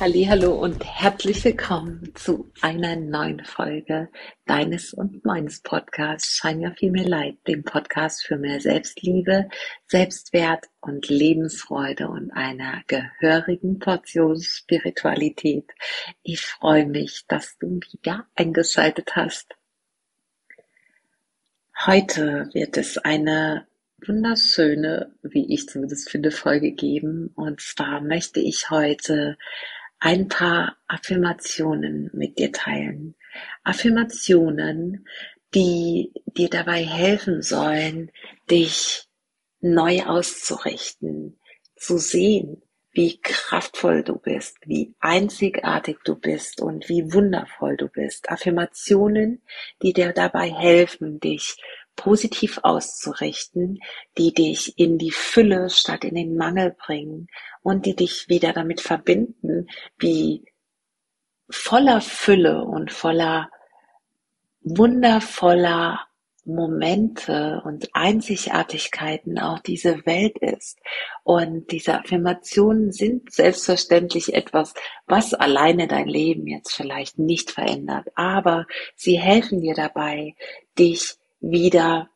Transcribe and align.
Hallo 0.00 0.52
und 0.52 0.84
herzlich 0.84 1.44
willkommen 1.44 2.12
zu 2.14 2.52
einer 2.60 2.94
neuen 2.94 3.44
Folge 3.44 4.08
deines 4.46 4.94
und 4.94 5.24
meines 5.24 5.60
Podcasts 5.60 6.36
Shine 6.36 6.68
Your 6.68 6.74
Female 6.76 7.08
Light, 7.08 7.38
dem 7.48 7.64
Podcast 7.64 8.24
für 8.24 8.36
mehr 8.36 8.60
Selbstliebe, 8.60 9.48
Selbstwert 9.88 10.66
und 10.80 11.08
Lebensfreude 11.08 12.08
und 12.08 12.30
einer 12.30 12.84
gehörigen 12.86 13.80
Portion 13.80 14.40
Spiritualität. 14.40 15.68
Ich 16.22 16.42
freue 16.42 16.86
mich, 16.86 17.24
dass 17.26 17.58
du 17.58 17.80
wieder 17.90 18.24
eingeschaltet 18.36 19.16
hast. 19.16 19.56
Heute 21.86 22.50
wird 22.52 22.76
es 22.76 22.98
eine 22.98 23.66
wunderschöne, 24.06 25.12
wie 25.22 25.52
ich 25.52 25.68
zumindest 25.68 26.08
finde, 26.08 26.30
Folge 26.30 26.70
geben. 26.70 27.32
Und 27.34 27.60
zwar 27.60 28.00
möchte 28.00 28.38
ich 28.38 28.70
heute 28.70 29.36
ein 30.00 30.28
paar 30.28 30.76
Affirmationen 30.86 32.10
mit 32.12 32.38
dir 32.38 32.52
teilen. 32.52 33.14
Affirmationen, 33.64 35.06
die 35.54 36.12
dir 36.26 36.48
dabei 36.48 36.84
helfen 36.84 37.42
sollen, 37.42 38.10
dich 38.50 39.08
neu 39.60 40.02
auszurichten, 40.04 41.38
zu 41.76 41.98
sehen, 41.98 42.62
wie 42.92 43.20
kraftvoll 43.20 44.02
du 44.02 44.18
bist, 44.18 44.56
wie 44.64 44.94
einzigartig 44.98 45.98
du 46.04 46.16
bist 46.16 46.60
und 46.60 46.88
wie 46.88 47.12
wundervoll 47.12 47.76
du 47.76 47.88
bist. 47.88 48.30
Affirmationen, 48.30 49.42
die 49.82 49.92
dir 49.92 50.12
dabei 50.12 50.50
helfen, 50.52 51.20
dich 51.20 51.56
positiv 51.98 52.60
auszurichten, 52.62 53.80
die 54.16 54.32
dich 54.32 54.78
in 54.78 54.96
die 54.98 55.10
Fülle 55.10 55.68
statt 55.68 56.04
in 56.04 56.14
den 56.14 56.36
Mangel 56.36 56.70
bringen 56.70 57.26
und 57.62 57.84
die 57.84 57.96
dich 57.96 58.28
wieder 58.28 58.52
damit 58.52 58.80
verbinden, 58.80 59.66
wie 59.98 60.44
voller 61.50 62.00
Fülle 62.00 62.64
und 62.64 62.92
voller 62.92 63.50
wundervoller 64.60 66.00
Momente 66.44 67.60
und 67.64 67.90
Einzigartigkeiten 67.92 69.38
auch 69.38 69.58
diese 69.58 70.06
Welt 70.06 70.38
ist. 70.38 70.78
Und 71.24 71.72
diese 71.72 71.98
Affirmationen 71.98 72.92
sind 72.92 73.32
selbstverständlich 73.32 74.34
etwas, 74.34 74.72
was 75.06 75.34
alleine 75.34 75.88
dein 75.88 76.06
Leben 76.06 76.46
jetzt 76.46 76.74
vielleicht 76.74 77.18
nicht 77.18 77.50
verändert, 77.50 78.08
aber 78.14 78.66
sie 78.94 79.18
helfen 79.18 79.60
dir 79.60 79.74
dabei, 79.74 80.36
dich 80.78 81.18
wieder 81.40 82.08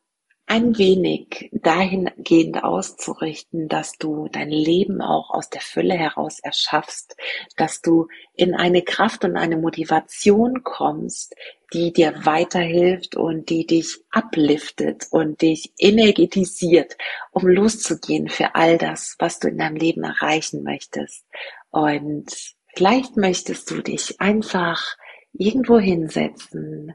ein 0.46 0.76
wenig 0.76 1.48
dahingehend 1.52 2.62
auszurichten, 2.62 3.68
dass 3.68 3.96
du 3.96 4.28
dein 4.28 4.50
Leben 4.50 5.00
auch 5.00 5.30
aus 5.30 5.48
der 5.48 5.60
Fülle 5.62 5.94
heraus 5.94 6.40
erschaffst, 6.40 7.16
dass 7.56 7.80
du 7.80 8.08
in 8.34 8.54
eine 8.54 8.82
Kraft 8.82 9.24
und 9.24 9.36
eine 9.36 9.56
Motivation 9.56 10.62
kommst, 10.62 11.34
die 11.72 11.92
dir 11.92 12.26
weiterhilft 12.26 13.16
und 13.16 13.48
die 13.48 13.66
dich 13.66 14.04
abliftet 14.10 15.06
und 15.10 15.40
dich 15.40 15.72
energetisiert, 15.78 16.98
um 17.30 17.46
loszugehen 17.46 18.28
für 18.28 18.54
all 18.54 18.76
das, 18.76 19.16
was 19.18 19.38
du 19.38 19.48
in 19.48 19.58
deinem 19.58 19.76
Leben 19.76 20.02
erreichen 20.02 20.64
möchtest. 20.64 21.24
Und 21.70 22.30
vielleicht 22.74 23.16
möchtest 23.16 23.70
du 23.70 23.80
dich 23.80 24.20
einfach 24.20 24.98
irgendwo 25.32 25.78
hinsetzen 25.78 26.92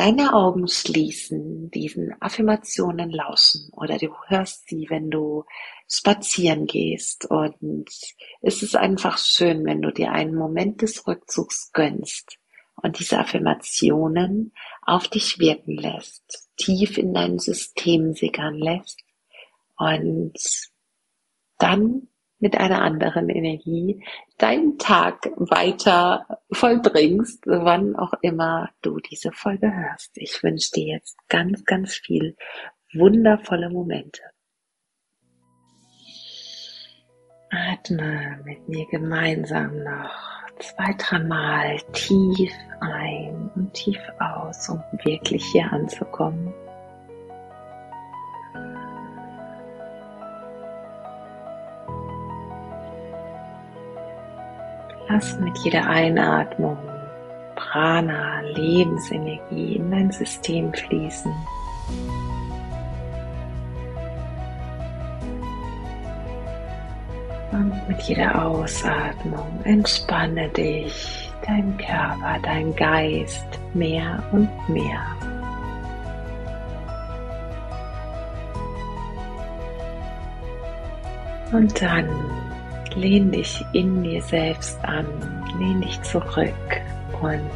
deine 0.00 0.32
Augen 0.32 0.66
schließen, 0.66 1.70
diesen 1.72 2.14
Affirmationen 2.22 3.10
lauschen 3.10 3.68
oder 3.72 3.98
du 3.98 4.08
hörst 4.28 4.66
sie, 4.66 4.86
wenn 4.88 5.10
du 5.10 5.44
spazieren 5.88 6.66
gehst. 6.66 7.26
Und 7.26 7.90
es 8.40 8.62
ist 8.62 8.76
einfach 8.76 9.18
schön, 9.18 9.66
wenn 9.66 9.82
du 9.82 9.92
dir 9.92 10.12
einen 10.12 10.34
Moment 10.34 10.80
des 10.80 11.06
Rückzugs 11.06 11.70
gönnst 11.74 12.38
und 12.76 12.98
diese 12.98 13.18
Affirmationen 13.18 14.54
auf 14.80 15.06
dich 15.06 15.38
wirken 15.38 15.76
lässt, 15.76 16.48
tief 16.56 16.96
in 16.96 17.12
dein 17.12 17.38
System 17.38 18.14
sickern 18.14 18.54
lässt. 18.54 19.02
Und 19.76 20.32
dann 21.58 22.08
mit 22.40 22.56
einer 22.56 22.82
anderen 22.82 23.28
Energie 23.28 24.02
deinen 24.38 24.78
Tag 24.78 25.30
weiter 25.36 26.26
vollbringst, 26.50 27.44
wann 27.46 27.94
auch 27.96 28.14
immer 28.22 28.70
du 28.82 28.98
diese 28.98 29.30
Folge 29.32 29.72
hörst. 29.72 30.10
Ich 30.16 30.42
wünsche 30.42 30.72
dir 30.72 30.94
jetzt 30.94 31.16
ganz, 31.28 31.64
ganz 31.64 31.94
viel 31.94 32.36
wundervolle 32.94 33.70
Momente. 33.70 34.22
Atme 37.50 38.40
mit 38.44 38.68
mir 38.68 38.86
gemeinsam 38.86 39.82
noch 39.82 40.40
zwei, 40.60 40.94
dreimal 40.96 41.78
tief 41.92 42.52
ein 42.80 43.50
und 43.54 43.72
tief 43.74 44.00
aus, 44.18 44.68
um 44.68 44.82
wirklich 45.04 45.44
hier 45.46 45.70
anzukommen. 45.72 46.54
Lass 55.12 55.36
mit 55.40 55.58
jeder 55.58 55.88
Einatmung 55.88 56.78
Prana, 57.56 58.42
Lebensenergie 58.54 59.74
in 59.76 59.90
dein 59.90 60.12
System 60.12 60.72
fließen. 60.72 61.32
Und 67.50 67.88
mit 67.88 68.00
jeder 68.02 68.40
Ausatmung 68.40 69.60
entspanne 69.64 70.48
dich, 70.50 71.32
dein 71.44 71.76
Körper, 71.78 72.38
dein 72.44 72.74
Geist 72.76 73.46
mehr 73.74 74.22
und 74.30 74.48
mehr. 74.68 75.04
Und 81.50 81.82
dann 81.82 82.08
lehn 82.94 83.30
dich 83.30 83.64
in 83.72 84.02
dir 84.02 84.22
selbst 84.22 84.82
an, 84.84 85.06
lehn 85.58 85.80
dich 85.80 86.00
zurück 86.02 86.80
und 87.20 87.50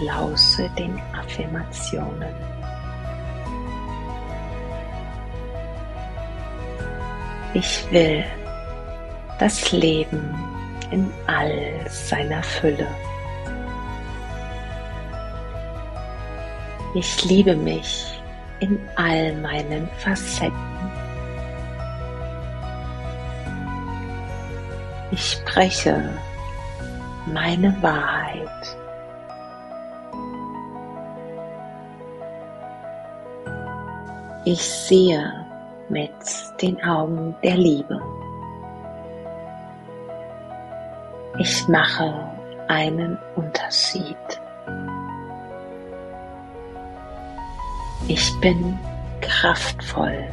lausche 0.00 0.68
den 0.78 1.00
Affirmationen. 1.12 2.34
Ich 7.54 7.86
will 7.90 8.24
das 9.38 9.72
Leben 9.72 10.34
in 10.90 11.10
all 11.26 11.86
seiner 11.88 12.42
Fülle. 12.42 12.86
Ich 16.94 17.24
liebe 17.24 17.54
mich 17.56 18.20
in 18.60 18.78
all 18.96 19.34
meinen 19.36 19.88
Facetten. 19.98 20.67
Ich 25.10 25.32
spreche 25.32 26.02
meine 27.26 27.74
Wahrheit. 27.82 28.76
Ich 34.44 34.62
sehe 34.62 35.46
mit 35.88 36.10
den 36.60 36.82
Augen 36.82 37.34
der 37.42 37.56
Liebe. 37.56 38.00
Ich 41.38 41.68
mache 41.68 42.12
einen 42.68 43.18
Unterschied. 43.36 44.16
Ich 48.08 48.40
bin 48.40 48.78
kraftvoll. 49.20 50.24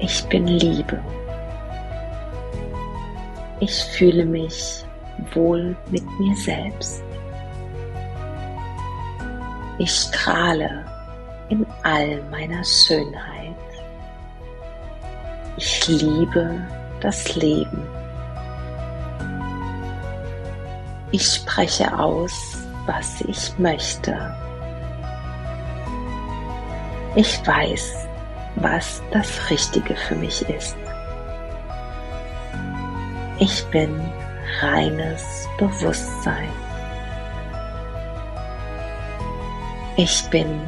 Ich 0.00 0.24
bin 0.24 0.46
Liebe. 0.46 1.00
Ich 3.66 3.82
fühle 3.96 4.26
mich 4.26 4.84
wohl 5.32 5.74
mit 5.90 6.04
mir 6.20 6.36
selbst. 6.36 7.02
Ich 9.78 9.90
strahle 9.90 10.84
in 11.48 11.64
all 11.82 12.22
meiner 12.30 12.62
Schönheit. 12.62 13.56
Ich 15.56 15.88
liebe 15.88 16.60
das 17.00 17.36
Leben. 17.36 17.82
Ich 21.10 21.26
spreche 21.26 21.90
aus, 21.98 22.58
was 22.84 23.22
ich 23.22 23.58
möchte. 23.58 24.14
Ich 27.14 27.40
weiß, 27.46 28.06
was 28.56 29.02
das 29.10 29.48
Richtige 29.48 29.96
für 29.96 30.16
mich 30.16 30.46
ist. 30.50 30.76
Ich 33.40 33.64
bin 33.66 34.00
reines 34.60 35.48
Bewusstsein. 35.58 36.52
Ich 39.96 40.22
bin 40.30 40.60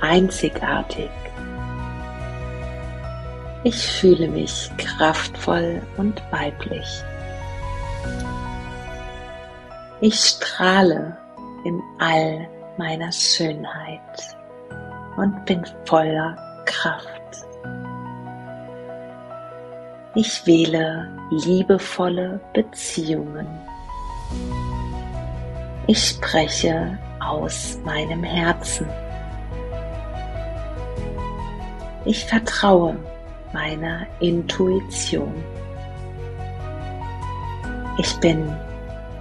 einzigartig. 0.00 1.10
Ich 3.62 3.86
fühle 3.86 4.28
mich 4.28 4.70
kraftvoll 4.78 5.80
und 5.96 6.20
weiblich. 6.32 7.04
Ich 10.00 10.14
strahle 10.14 11.16
in 11.64 11.80
all 11.98 12.48
meiner 12.78 13.12
Schönheit 13.12 14.36
und 15.16 15.44
bin 15.44 15.64
voller 15.84 16.36
Kraft. 16.64 17.46
Ich 20.14 20.46
wähle 20.46 21.17
liebevolle 21.30 22.40
Beziehungen. 22.52 23.46
Ich 25.86 26.10
spreche 26.10 26.98
aus 27.20 27.78
meinem 27.84 28.22
Herzen. 28.22 28.86
Ich 32.04 32.24
vertraue 32.24 32.96
meiner 33.52 34.06
Intuition. 34.20 35.34
Ich 37.98 38.16
bin 38.20 38.54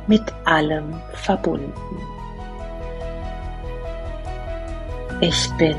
mit 0.07 0.21
allem 0.45 1.01
verbunden. 1.13 1.73
Ich 5.19 5.49
bin 5.57 5.77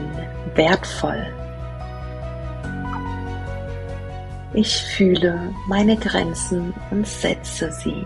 wertvoll. 0.54 1.26
Ich 4.54 4.82
fühle 4.82 5.54
meine 5.68 5.96
Grenzen 5.96 6.72
und 6.90 7.06
setze 7.06 7.70
sie. 7.70 8.04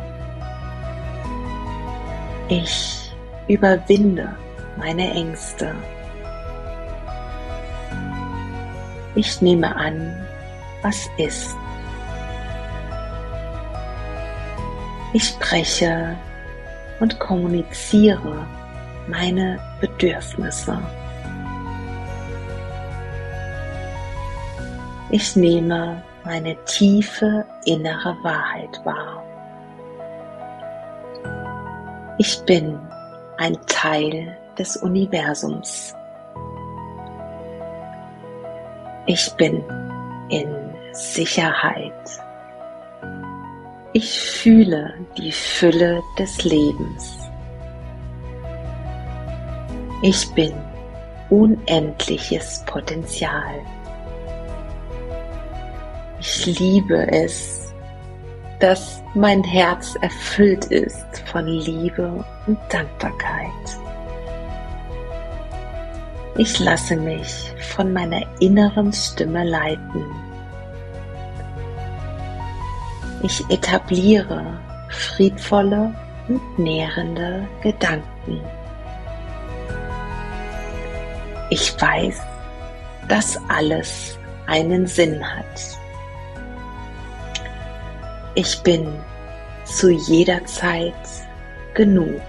Ich 2.49 3.13
überwinde 3.47 4.35
meine 4.77 5.13
Ängste. 5.13 5.75
Ich 9.15 9.41
nehme 9.41 9.75
an, 9.77 10.27
was 10.83 11.09
ist. 11.17 11.55
Ich 15.13 15.29
spreche 15.29 16.17
und 16.99 17.19
kommuniziere 17.21 18.47
meine 19.07 19.61
Bedürfnisse. 19.81 20.79
Ich 25.11 25.37
nehme 25.37 26.03
meine 26.25 26.57
tiefe 26.65 27.45
innere 27.65 28.17
Wahrheit 28.23 28.81
wahr. 28.85 29.23
Ich 32.19 32.41
bin 32.45 32.79
ein 33.39 33.57
Teil 33.67 34.37
des 34.59 34.77
Universums. 34.77 35.95
Ich 39.07 39.33
bin 39.35 39.65
in 40.29 40.47
Sicherheit. 40.93 41.93
Ich 43.93 44.21
fühle 44.21 44.95
die 45.19 45.33
Fülle 45.33 46.03
des 46.19 46.45
Lebens. 46.45 47.19
Ich 50.03 50.33
bin 50.35 50.53
unendliches 51.31 52.63
Potenzial. 52.67 53.61
Ich 56.25 56.47
liebe 56.61 57.11
es, 57.11 57.73
dass 58.61 59.03
mein 59.13 59.43
Herz 59.43 59.97
erfüllt 60.03 60.67
ist 60.67 61.19
von 61.27 61.45
Liebe 61.47 62.25
und 62.47 62.57
Dankbarkeit. 62.69 63.51
Ich 66.39 66.61
lasse 66.61 66.95
mich 66.95 67.53
von 67.75 67.93
meiner 67.93 68.23
inneren 68.39 68.93
Stimme 68.93 69.43
leiten. 69.43 70.05
Ich 73.25 73.43
etabliere 73.51 74.61
friedvolle 74.91 75.93
und 76.29 76.57
nährende 76.57 77.49
Gedanken. 77.65 78.41
Ich 81.51 81.75
weiß, 81.83 82.23
dass 83.09 83.37
alles 83.49 84.17
einen 84.47 84.87
Sinn 84.87 85.21
hat. 85.21 85.82
Ich 88.35 88.63
bin 88.63 88.89
zu 89.65 89.91
jeder 89.91 90.43
Zeit 90.47 90.95
genug. 91.75 92.23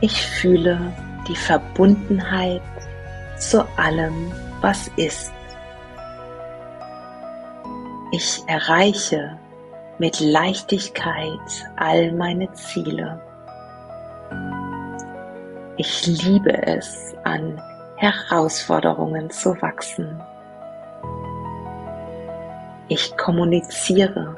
Ich 0.00 0.22
fühle 0.22 0.78
die 1.26 1.34
Verbundenheit 1.34 2.62
zu 3.36 3.66
allem, 3.76 4.30
was 4.60 4.88
ist. 4.96 5.32
Ich 8.12 8.40
erreiche 8.46 9.38
mit 9.98 10.20
Leichtigkeit 10.20 11.40
all 11.76 12.12
meine 12.12 12.52
Ziele. 12.52 13.20
Ich 15.78 16.06
liebe 16.06 16.64
es, 16.64 17.12
an 17.24 17.60
Herausforderungen 17.96 19.30
zu 19.30 19.60
wachsen. 19.60 20.20
Ich 22.88 23.16
kommuniziere 23.16 24.36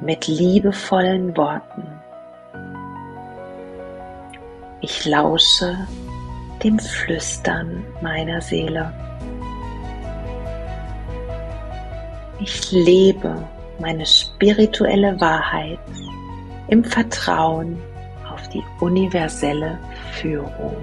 mit 0.00 0.26
liebevollen 0.26 1.36
Worten. 1.36 1.86
Ich 4.80 5.04
lausche 5.04 5.76
dem 6.62 6.78
Flüstern 6.78 7.84
meiner 8.00 8.40
Seele. 8.40 8.90
Ich 12.40 12.72
lebe 12.72 13.44
meine 13.78 14.06
spirituelle 14.06 15.20
Wahrheit 15.20 15.78
im 16.68 16.82
Vertrauen 16.82 17.78
auf 18.32 18.48
die 18.48 18.62
universelle 18.80 19.78
Führung. 20.12 20.76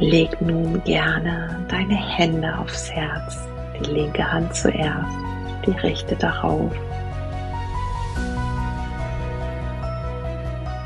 Leg 0.00 0.40
nun 0.40 0.82
gerne 0.84 1.62
deine 1.68 1.94
Hände 1.94 2.56
aufs 2.56 2.90
Herz, 2.90 3.38
die 3.78 3.90
linke 3.90 4.32
Hand 4.32 4.54
zuerst, 4.54 5.14
die 5.66 5.72
rechte 5.72 6.16
darauf. 6.16 6.72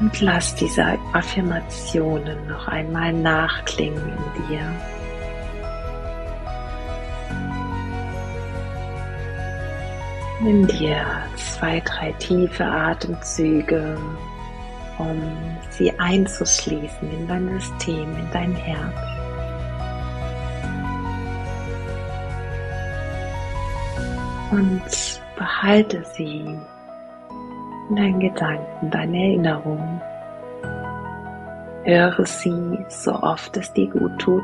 Und 0.01 0.21
lass 0.21 0.57
diese 0.57 0.99
Affirmationen 1.13 2.49
noch 2.49 2.67
einmal 2.67 3.13
nachklingen 3.13 4.03
in 4.03 4.49
dir. 4.49 4.73
Nimm 10.41 10.67
dir 10.67 11.07
zwei, 11.37 11.81
drei 11.85 12.11
tiefe 12.19 12.65
Atemzüge 12.65 13.97
um 14.99 15.21
sie 15.71 15.93
einzuschließen 15.99 17.11
in 17.11 17.29
dein 17.29 17.49
System, 17.61 18.17
in 18.17 18.29
dein 18.33 18.55
Herz. 18.55 18.95
Und 24.51 25.21
behalte 25.37 26.05
sie 26.15 26.59
in 27.91 27.97
deinen 27.97 28.21
Gedanken, 28.21 28.91
deine 28.91 29.17
Erinnerungen. 29.19 30.01
Höre 31.85 32.25
sie 32.25 32.79
so 32.89 33.13
oft 33.15 33.57
es 33.57 33.73
dir 33.73 33.91
gut 33.91 34.19
tut. 34.19 34.43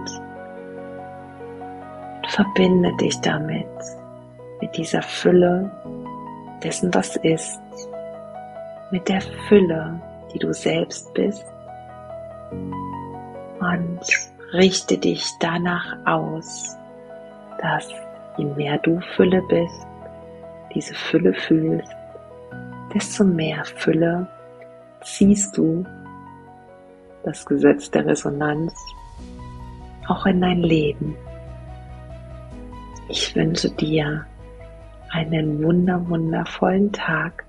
Und 2.16 2.26
verbinde 2.26 2.94
dich 2.96 3.18
damit, 3.20 3.66
mit 4.60 4.76
dieser 4.76 5.02
Fülle 5.02 5.70
dessen, 6.62 6.92
was 6.92 7.16
ist, 7.16 7.60
mit 8.90 9.08
der 9.08 9.20
Fülle 9.48 10.00
die 10.32 10.38
du 10.38 10.52
selbst 10.52 11.12
bist 11.14 11.44
und 13.60 14.00
richte 14.52 14.98
dich 14.98 15.24
danach 15.40 15.96
aus, 16.06 16.76
dass 17.60 17.88
je 18.36 18.44
mehr 18.44 18.78
du 18.78 19.00
Fülle 19.16 19.42
bist, 19.48 19.86
diese 20.74 20.94
Fülle 20.94 21.34
fühlst, 21.34 21.92
desto 22.94 23.24
mehr 23.24 23.64
Fülle 23.64 24.26
ziehst 25.02 25.56
du 25.56 25.84
das 27.24 27.44
Gesetz 27.44 27.90
der 27.90 28.06
Resonanz 28.06 28.74
auch 30.08 30.26
in 30.26 30.40
dein 30.40 30.62
Leben. 30.62 31.16
Ich 33.08 33.34
wünsche 33.36 33.70
dir 33.70 34.24
einen 35.10 35.62
wunder 35.62 36.08
wundervollen 36.08 36.92
Tag 36.92 37.44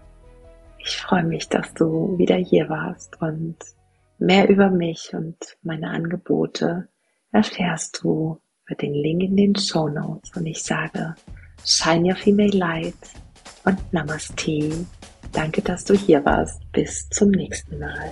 ich 0.83 0.97
freue 0.97 1.23
mich, 1.23 1.49
dass 1.49 1.73
du 1.73 2.17
wieder 2.17 2.35
hier 2.35 2.69
warst 2.69 3.21
und 3.21 3.57
mehr 4.19 4.49
über 4.49 4.69
mich 4.69 5.11
und 5.13 5.37
meine 5.61 5.89
Angebote 5.89 6.87
erfährst 7.31 8.01
du 8.03 8.39
über 8.65 8.75
den 8.75 8.93
Link 8.93 9.23
in 9.23 9.35
den 9.35 9.55
Show 9.55 9.89
Notes 9.89 10.31
und 10.35 10.45
ich 10.45 10.63
sage 10.63 11.15
Shine 11.65 12.09
Your 12.09 12.15
Female 12.15 12.57
Light 12.57 12.95
und 13.65 13.93
Namaste. 13.93 14.85
Danke, 15.31 15.61
dass 15.61 15.85
du 15.85 15.93
hier 15.93 16.25
warst. 16.25 16.59
Bis 16.71 17.07
zum 17.09 17.31
nächsten 17.31 17.79
Mal. 17.79 18.11